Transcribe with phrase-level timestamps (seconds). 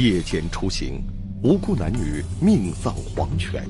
[0.00, 1.04] 夜间出行，
[1.42, 3.68] 无辜男女命丧黄泉。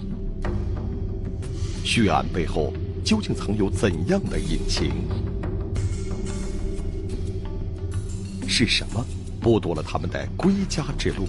[1.82, 2.72] 血案背后
[3.04, 4.92] 究竟藏有怎样的隐情？
[8.46, 9.04] 是什么
[9.42, 11.26] 剥夺了他们的归家之路？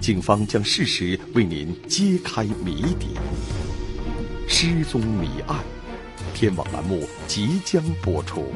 [0.00, 3.10] 警方将事实为您揭开谜底。
[4.48, 5.62] 失踪谜案，
[6.34, 8.46] 天网栏目即将播出。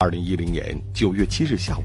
[0.00, 1.82] 二零一零年九月七日下午，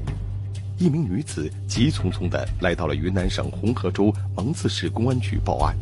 [0.76, 5.74] 一名女子急匆匆地来到了云南省红河州蒙自市公安局报案，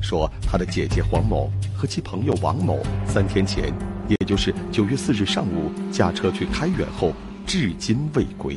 [0.00, 3.72] 说她的姐姐黄某和其朋友王某三天前，
[4.08, 7.12] 也就是九月四日上午驾车去开远后，
[7.46, 8.56] 至今未归。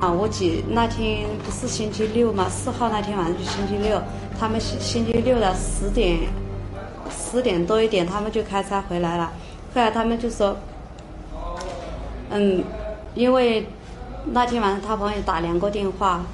[0.00, 4.00] 啊，我姐那天不是星期六嘛，四号那天晚上就星期六，
[4.38, 6.20] 他们星星期六的十点，
[7.10, 9.30] 十点多一点，他们就开车回来了，
[9.74, 10.56] 后来他们就说。
[12.30, 12.62] 嗯，
[13.14, 13.66] 因为
[14.24, 16.24] 那天晚上他朋友打两个电话，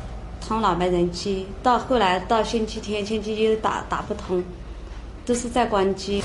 [0.40, 1.44] 通了没人接。
[1.62, 4.42] 到后来到星期天、星期一打打不通，
[5.26, 6.22] 都是在关机。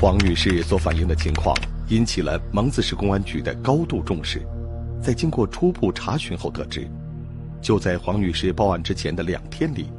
[0.00, 1.54] 黄女士所反映的情况
[1.88, 4.40] 引起了蒙自市公安局的高度重视。
[5.02, 6.88] 在经过初步查询后得知，
[7.60, 9.90] 就在黄女士报案之前的两天里，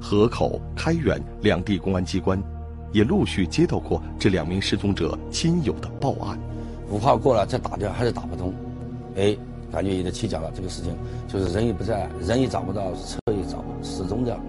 [0.00, 2.38] 河口、开远两地公安机关。
[2.92, 6.38] 也陆续接到过这两名失踪者亲友的报案。
[6.90, 8.52] 五号过了再打掉还是打不通，
[9.16, 9.36] 哎，
[9.70, 10.50] 感觉有点蹊跷了。
[10.54, 10.96] 这个事情
[11.28, 14.40] 就是人也不在，人也找不到，车也找不失踪掉。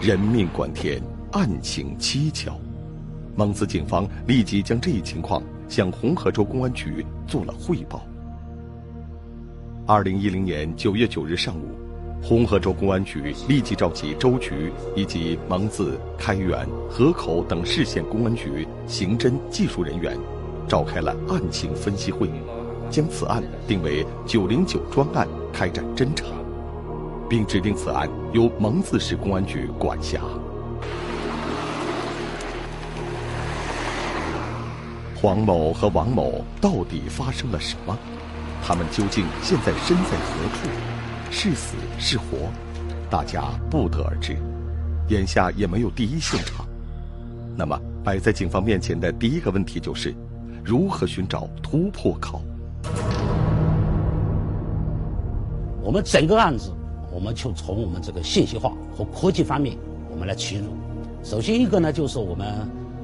[0.00, 1.00] 人命关天，
[1.32, 2.58] 案情蹊跷。
[3.36, 8.02] 蒙自警方立即将这一情况向红河州公安局做了汇报。
[9.86, 11.81] 二零一零年九月九日上午。
[12.24, 20.16] 红河州公安局立即召集州局以及蒙自、开远、河口等市县公安局刑侦技术人员，
[20.68, 22.30] 召开了案情分析会，
[22.88, 26.24] 将此案定为“九零九”专案开展侦查，
[27.28, 30.20] 并指定此案由蒙自市公安局管辖。
[35.20, 37.98] 黄某和王某到底发生了什么？
[38.64, 40.91] 他们究竟现在身在何处？
[41.34, 42.50] 是死是活，
[43.10, 44.36] 大家不得而知，
[45.08, 46.66] 眼下也没有第一现场。
[47.56, 50.14] 那么，摆在警方面前的第一个问题就是：
[50.62, 52.42] 如何寻找突破口？
[55.82, 56.70] 我们整个案子，
[57.10, 59.76] 我们就从我们这个信息化和科技方面，
[60.10, 60.66] 我们来切入。
[61.24, 62.46] 首先一个呢，就是我们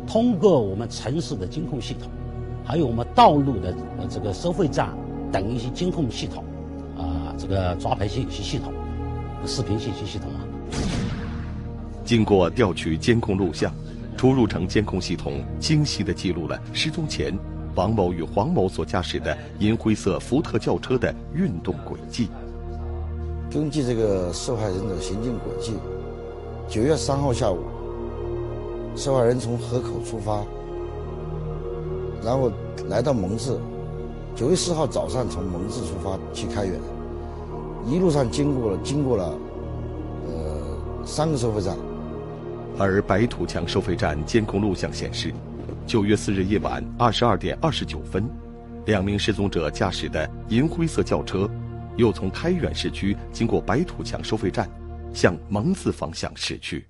[0.06, 2.10] 通过我们城市的监控系统，
[2.62, 3.74] 还有我们道路的
[4.08, 4.90] 这个收费站
[5.32, 6.44] 等一些监控系统。
[7.38, 8.72] 这个抓拍信息系统、
[9.46, 10.42] 视频信息系统啊，
[12.04, 13.72] 经过调取监控录像，
[14.16, 17.32] 出入城监控系统清晰地记录了失踪前
[17.76, 22.28] 王某与黄某所驾驶的银灰色福特轿车的运动轨迹。
[23.48, 25.74] 根据这个受害人的行进轨迹，
[26.68, 27.60] 九月三号下午，
[28.96, 30.44] 受害人从河口出发，
[32.22, 32.50] 然后
[32.88, 33.60] 来到蒙自；
[34.34, 36.74] 九月四号早上从蒙自出发去开远。
[37.86, 39.38] 一路上经过了经过了，
[40.26, 41.76] 呃，三个收费站，
[42.78, 45.32] 而白土墙收费站监控录像显示，
[45.86, 48.28] 九月四日夜晚二十二点二十九分，
[48.84, 51.48] 两名失踪者驾驶的银灰色轿车，
[51.96, 54.68] 又从开远市区经过白土墙收费站，
[55.14, 56.86] 向蒙自方向驶去。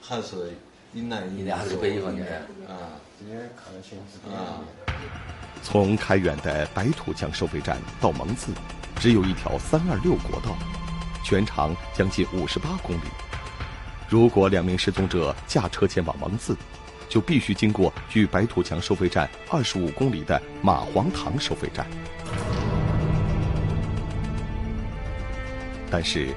[0.00, 0.52] 还是
[0.94, 2.24] 云南云南还是北方的
[2.68, 3.00] 啊？
[3.18, 3.98] 今天看得清
[4.32, 4.60] 啊。
[5.62, 8.52] 从开远的白土墙收费站到蒙自。
[9.02, 10.56] 只有一条三二六国道，
[11.24, 13.00] 全长将近五十八公里。
[14.08, 16.56] 如果两名失踪者驾车前往蒙自，
[17.08, 21.84] 就必须经过距白土墙收费站二十五公里的马黄塘收费站。
[25.90, 26.28] 但是，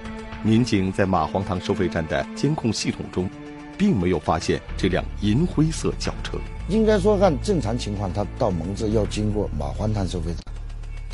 [0.41, 3.29] 民警在马黄塘收费站的监控系统中，
[3.77, 6.39] 并没有发现这辆银灰色轿车。
[6.67, 10.44] 应该说，按正常情况，他到蒙自要经过马黄塘收费站。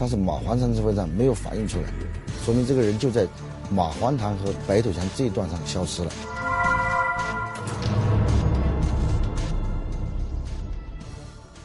[0.01, 1.83] 但是马黄塘收费站没有反映出来，
[2.43, 3.27] 说明这个人就在
[3.69, 6.11] 马黄塘和白土墙这一段上消失了。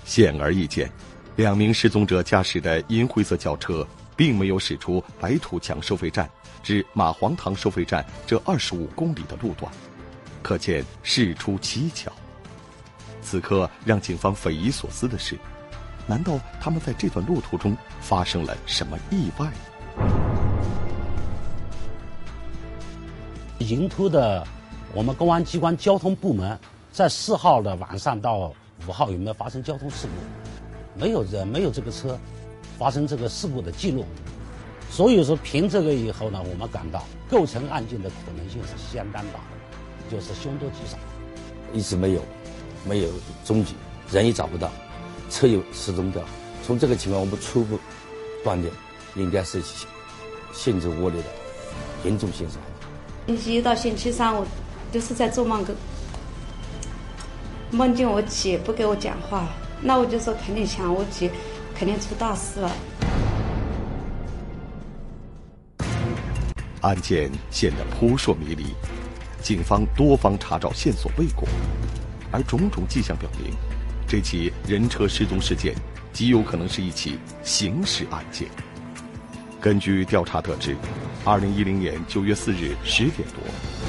[0.05, 0.93] 显而易见，
[1.37, 6.29] 两名失踪者驾驶的银灰色轿车并没有驶出白土墙收费站
[6.63, 9.73] 至马黄塘收费站这二十五公里的路段，
[10.43, 12.13] 可见事出蹊跷。
[13.23, 15.39] 此刻让警方匪夷所思的是，
[16.07, 19.51] 难道他们在这段路途中发生了什么意外？
[23.59, 24.47] 银突的，
[24.95, 26.59] 我们公安机关交通部门
[26.93, 28.53] 在四号的晚上到
[28.87, 31.01] 五号有没有发生交通事故？
[31.01, 32.19] 没有人，没有这个车
[32.79, 34.05] 发生这个事故的记录。
[34.91, 40.97] 所以说，凭这个以后呢，我们感到构成案件的可能性是相当大的，就是凶多吉少。
[41.73, 42.23] 一直没有。
[42.89, 43.09] 没有
[43.43, 43.75] 踪迹，
[44.13, 44.71] 人也找不到，
[45.31, 46.23] 车又失踪掉。
[46.65, 47.79] 从这个情况，我们初步
[48.43, 48.71] 断定，
[49.15, 49.63] 应该是
[50.53, 51.29] 性质恶劣的
[52.05, 52.69] 严重性伤害。
[53.27, 54.47] 星期一到星期三，我
[54.93, 55.77] 就是在做梦，跟
[57.71, 59.49] 梦见我姐不给我讲话，
[59.81, 61.31] 那我就说肯定想我姐，
[61.75, 62.73] 肯定出大事了。
[66.83, 68.67] 案件显得扑朔迷离，
[69.43, 71.49] 警方多方查找线索未果。
[72.33, 73.53] 而种种迹象表明，
[74.09, 75.75] 这起人车失踪事件
[76.13, 78.49] 极有可能是一起刑事案件。
[79.61, 80.77] 根据调查得知，
[81.25, 83.43] 二零一零年九月四日十点多，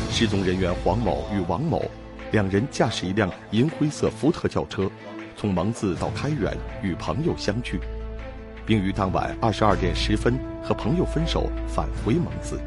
[0.10, 1.90] 失踪人员黄某与王某
[2.32, 4.90] 两人驾驶一辆银灰色福特轿车，
[5.38, 7.80] 从蒙自到开原与朋友相聚，
[8.66, 10.34] 并于当晚二十二点十分
[10.64, 12.60] 和朋友分手返回蒙自，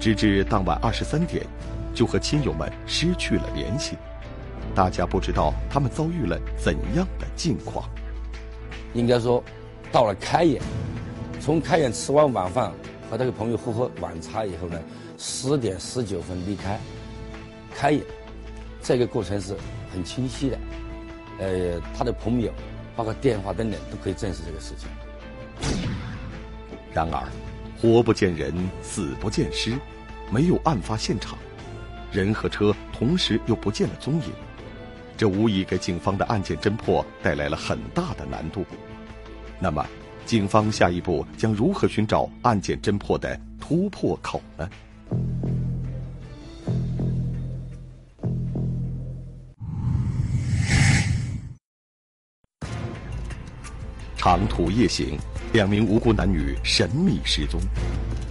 [0.00, 1.46] 直至当晚二十三点，
[1.94, 3.96] 就和亲友们失去了联系。
[4.74, 7.88] 大家不知道他们遭遇了怎样的境况。
[8.94, 9.42] 应该说，
[9.90, 10.60] 到了开眼，
[11.40, 12.72] 从开眼吃完晚饭
[13.10, 14.80] 和这个朋友喝喝晚茶以后呢，
[15.18, 16.78] 十点十九分离开
[17.74, 18.02] 开眼，
[18.82, 19.56] 这个过程是
[19.92, 20.58] 很清晰的。
[21.38, 22.52] 呃，他的朋友，
[22.94, 24.88] 包括电话等等，都可以证实这个事情。
[26.92, 27.28] 然而，
[27.80, 29.72] 活不见人，死不见尸，
[30.30, 31.38] 没有案发现场，
[32.12, 34.32] 人和车同时又不见了踪影。
[35.22, 38.66] 这无疑给警方的案件侦破带来了很大的难度。
[39.60, 39.86] 那么，
[40.26, 44.68] 警方下一步将如何寻找案件侦破的突破口呢？
[54.16, 55.16] 长途夜行，
[55.52, 57.60] 两名无辜男女神秘失踪，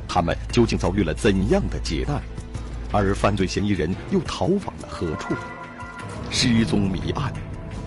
[0.09, 2.21] 他们究竟遭遇了怎样的劫难？
[2.91, 5.33] 而犯罪嫌疑人又逃往了何处？
[6.33, 7.31] 失踪谜案，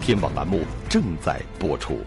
[0.02, 1.98] 天网栏目正在播出。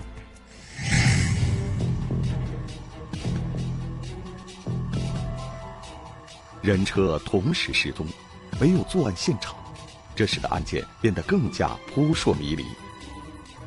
[6.61, 8.05] 人车同时失踪，
[8.61, 9.55] 没有作案现场，
[10.15, 12.63] 这使得案件变得更加扑朔迷离。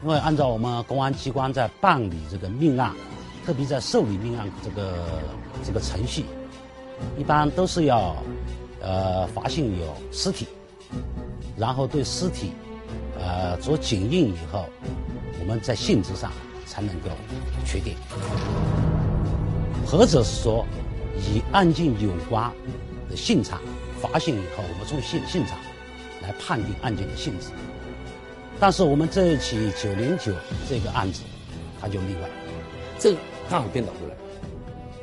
[0.05, 2.94] 因为按照我们公安机关在办理这个命案，
[3.44, 5.20] 特别在受理命案这个
[5.64, 6.25] 这个程序，
[7.19, 8.16] 一般都是要
[8.81, 10.46] 呃发现有尸体。
[11.56, 12.52] 然后对尸体，
[13.22, 14.67] 呃，做检验以后，
[15.38, 16.32] 我们在性质上
[16.67, 17.11] 才能够
[17.67, 17.94] 确定，
[19.87, 20.66] 或者是说，
[21.16, 22.50] 与案件有关
[23.11, 23.61] 的现场
[24.00, 25.59] 发现以后，我们从现现场
[26.23, 27.49] 来判定案件的性质。
[28.59, 30.35] 但是我们这一起九零九
[30.68, 31.23] 这个案子，
[31.80, 32.28] 它就例外，
[32.99, 33.18] 这个
[33.49, 34.14] 刚好颠倒过来。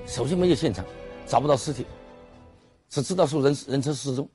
[0.08, 0.84] 首先没有现场，
[1.26, 1.86] 找不到尸体，
[2.90, 4.28] 只知道说人人车失踪，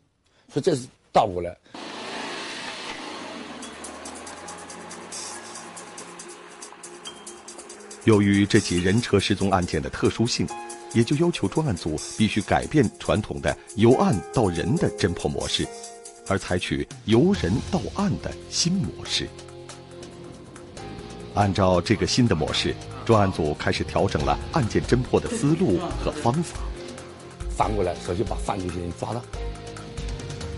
[0.53, 1.57] 所以这是倒过来。
[8.05, 10.45] 由于这起人车失踪案件的特殊性，
[10.93, 15.65] 也就要求专案组必须改变传统的由案到人的侦破模式，
[16.27, 19.29] 而采取由人到案的新模式。
[21.35, 26.59] 按照这个新的模式，专案组开始调整了案件侦破的思路和方法。
[27.57, 29.23] 反过来，首先把犯罪嫌疑人抓到，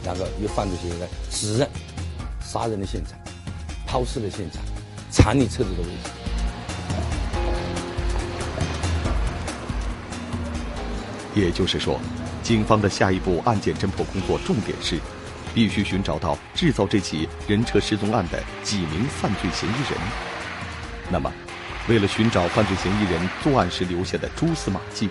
[0.02, 1.68] 然后由犯罪嫌疑人指认
[2.42, 3.18] 杀人的现场、
[3.86, 4.62] 抛尸的现场、
[5.10, 6.24] 藏匿车子的位置。
[11.34, 12.00] 也就是说，
[12.42, 14.98] 警方的下一步案件侦破工作重点是，
[15.54, 20.00] 必须寻找到制造这起人车失踪案的几名犯罪嫌疑人。
[21.10, 21.32] 那么，
[21.88, 25.08] 为了寻找犯罪嫌疑人作案时留下的蛛丝马迹，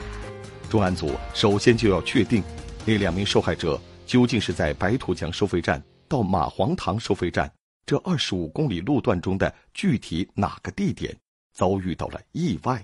[0.70, 2.42] 专案组首先就要确定
[2.86, 7.52] 那两名受害者究竟是在白土墙收费站到马黄塘收费站
[7.86, 11.16] 这二十五公里路段中的具体哪个地点
[11.54, 12.84] 遭遇到了意外。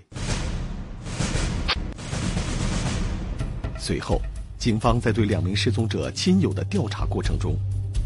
[3.90, 4.22] 随后，
[4.56, 7.56] 警方在对两名失踪者亲友的调查过程中，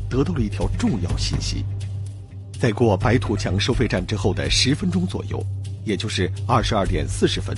[0.08, 1.62] 得到了一条重要信息：
[2.58, 5.44] 在过白土墙收费站之后的十分钟左右，
[5.84, 7.54] 也就是二十二点四十分，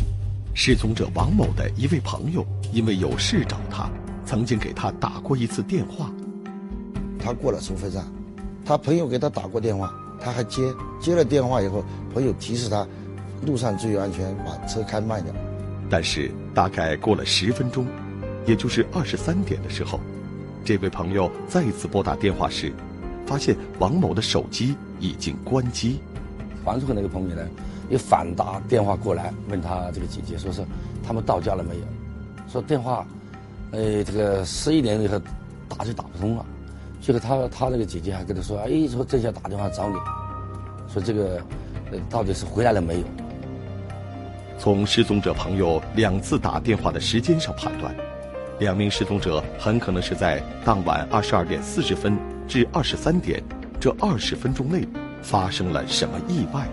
[0.55, 3.89] 失踪者王某的一位朋友因为有事找他，
[4.25, 6.11] 曾经给他打过一次电话。
[7.21, 8.05] 他过了收费站，
[8.65, 10.63] 他朋友给他打过电话，他还接
[11.01, 12.85] 接了电话以后，朋友提示他，
[13.47, 15.33] 路上注意安全，把车开慢点。
[15.89, 17.87] 但是大概过了十分钟，
[18.47, 19.99] 也就是二十三点的时候，
[20.65, 22.73] 这位朋友再次拨打电话时，
[23.27, 25.99] 发现王某的手机已经关机。
[26.65, 27.43] 黄树和那个朋友呢，
[27.91, 30.65] 又反打电话过来问他这个姐姐，说是
[31.05, 31.83] 他们到家了没有？
[32.49, 33.07] 说电话，
[33.73, 35.21] 呃，这个十一点以后
[35.69, 36.47] 打就打不通了。
[37.01, 39.97] 结果他他那个姐姐还跟他说，哎，说正想打电话找你，
[40.93, 41.41] 说这个，
[41.93, 43.07] 呃，到底是回来了没有？
[44.59, 47.95] 从失踪者朋友两次打电话的时间上判断，
[48.59, 52.17] 两名失踪者很可能是在当晚二十二点四十分
[52.49, 53.43] 至二十三点
[53.79, 54.87] 这二十分钟内
[55.23, 56.67] 发生了什么意外。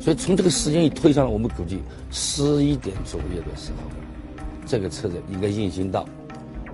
[0.00, 3.90] 所以从这个时间一推上，我们估计十一点左右的时候，
[4.64, 6.06] 这个车子应该运行到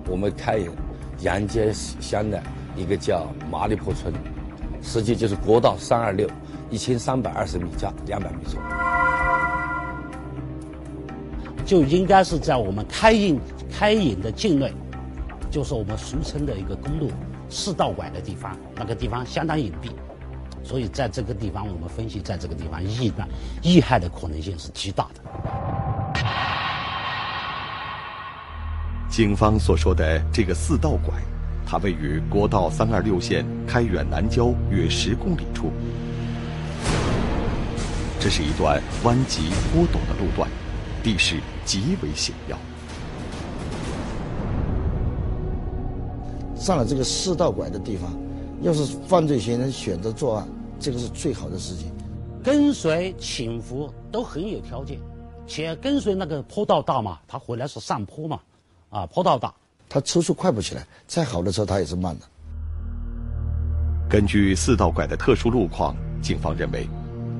[0.07, 0.71] 我们开远
[1.21, 2.41] 杨街乡的
[2.77, 4.13] 一个叫麻栗坡村。
[4.81, 6.29] 实际就是国道三二六，
[6.69, 8.92] 一千三百二十米加两百米左右，
[11.65, 13.39] 就应该是在我们开引
[13.71, 14.73] 开引的境内，
[15.49, 17.11] 就是我们俗称的一个公路
[17.49, 19.89] 四道拐的地方，那个地方相当隐蔽，
[20.63, 23.27] 所以在这个地方，我们分析，在这个地方意外
[23.63, 25.21] 遇害的可能性是极大的。
[29.09, 31.13] 警方所说的这个四道拐。
[31.65, 35.71] 它位于国道三二六线开远南郊约十公里处，
[38.19, 40.47] 这是一段弯急坡陡的路段，
[41.03, 42.57] 地势极为险要。
[46.55, 48.09] 上了这个四道拐的地方，
[48.61, 50.47] 要是犯罪嫌疑人选择作案，
[50.79, 51.91] 这个是最好的时机。
[52.41, 54.97] 跟随潜伏都很有条件，
[55.45, 58.39] 且跟随那个坡道大嘛，他回来是上坡嘛，
[58.89, 59.53] 啊，坡道大。
[59.89, 62.25] 他车速快不起来，再好的车他也是慢的。
[64.09, 66.87] 根据四道拐的特殊路况，警方认为，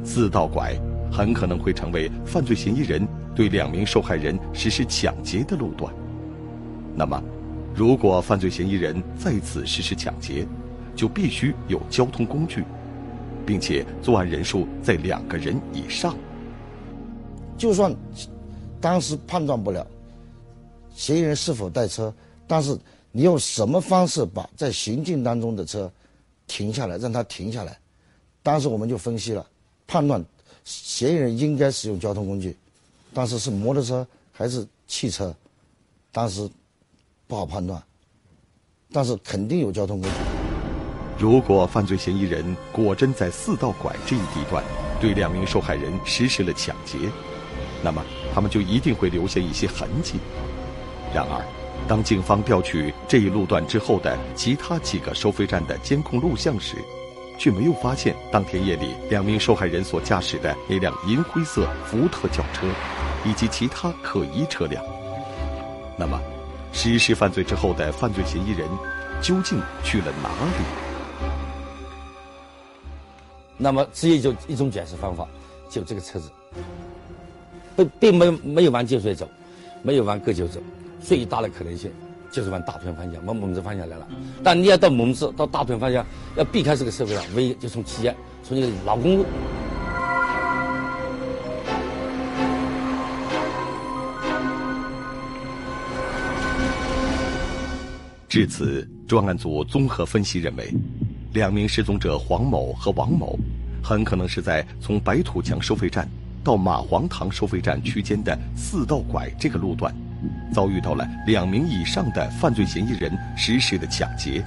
[0.04, 0.74] 四道拐
[1.14, 5.94] 很可能会成为犯罪嫌疑人对两名受害人实施抢劫的路段。
[6.96, 7.22] 那么，
[7.76, 10.48] 如果犯罪嫌疑人在此实施抢劫，
[10.96, 12.64] 就必须有交通工具，
[13.46, 16.16] 并且作案人数在两个人以上。
[17.60, 17.96] 就算
[18.82, 19.86] 当时判断不了
[20.96, 22.12] 嫌疑人是否带车。
[22.48, 22.78] 但是
[23.12, 25.92] 你用什么方式把在行进当中的车
[26.48, 27.78] 停下来，让他停下来？
[28.42, 29.46] 当时我们就分析了，
[29.88, 30.24] 判断
[30.64, 32.56] 嫌疑人应该使用交通工具，
[33.14, 35.36] 但是是摩托车还是汽车，
[36.12, 36.50] 当时
[37.28, 37.82] 不好判断。
[38.92, 40.18] 但是肯定有交通工具。
[41.18, 44.64] 如果犯罪嫌疑人果真在四道拐这一地段
[45.00, 46.98] 对两名受害人实施了抢劫，
[47.84, 48.04] 那么
[48.34, 50.16] 他们就一定会留下一些痕迹。
[51.14, 51.44] 然而。
[51.86, 56.78] 当警方调取这一路段之后的其他几个收费站的监控录像时，
[57.44, 62.66] 却没有发现当天夜里两名受害人所驾驶的那辆银灰色福特轿车，
[63.26, 64.82] 以及其他可疑车辆。
[65.98, 66.18] 那么，
[66.72, 68.66] 实施犯罪之后的犯罪嫌疑人
[69.22, 71.30] 究竟去了哪里？
[73.58, 75.28] 那么，只有就一种解释方法，
[75.70, 76.32] 就这个车子，
[77.76, 79.28] 并并没没有往金水走，
[79.82, 80.62] 没有往各九走。
[81.02, 81.92] 最大的可能性
[82.34, 84.08] 就是往大屯方向、往蒙自方向来了。
[84.44, 86.04] 但你要到蒙自、到大屯方向，
[86.36, 88.14] 要避开这个社会上，唯一就从七街、
[88.44, 89.26] 从那个老公路。
[98.28, 100.74] 至此，专案组综合分析认为，
[101.34, 103.38] 两名失踪者黄某和王某，
[103.84, 106.10] 很可能是在从白土墙收费站
[106.44, 109.94] 到马黄塘收费站区间的四道拐这个路段。
[110.54, 114.44] 遭遇到了两名以上的犯罪嫌疑人实施的抢劫，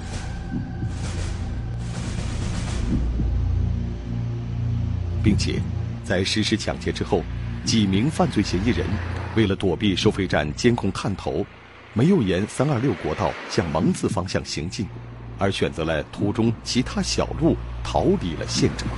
[5.22, 5.60] 并且
[6.04, 7.22] 在实施抢劫之后，
[7.64, 8.86] 几名犯罪嫌疑人
[9.34, 11.44] 为了躲避收费站监控探头，
[11.92, 14.86] 没有沿三二六国道向蒙自方向行进，
[15.38, 18.88] 而选择了途中其他小路逃离了现场。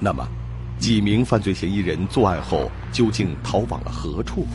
[0.00, 0.26] 那么，
[0.78, 4.46] 几名犯罪嫌疑人作案后究竟逃往了何处？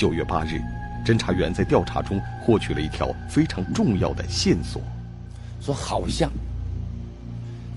[0.00, 0.58] 九月八日，
[1.04, 4.80] 侦查员在调查中获取了一条非常重要的线索，
[5.60, 6.30] 说好像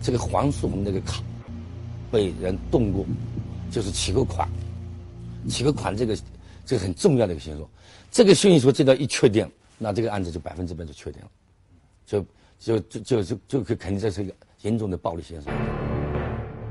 [0.01, 1.22] 这个黄素红那个卡
[2.10, 3.06] 被人动过，
[3.70, 4.48] 就是取过款，
[5.50, 6.18] 取过款这个
[6.65, 7.70] 这个很重要的一个线索。
[8.10, 9.46] 这个线索这道一确定，
[9.77, 11.27] 那这个案子就百分之百就确定了，
[12.06, 12.25] 就
[12.58, 15.51] 就就就就就肯定这是一个严重的暴力线索。